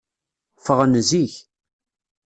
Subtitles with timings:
[0.65, 1.33] Ffɣen zik.